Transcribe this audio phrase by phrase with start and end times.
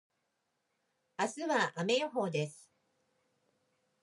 [1.19, 2.71] 明日は雨予報です。